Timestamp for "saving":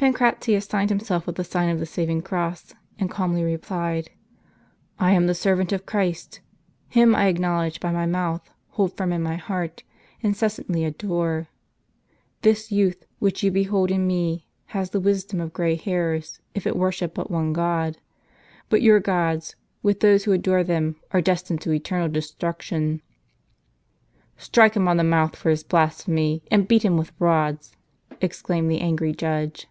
1.84-2.22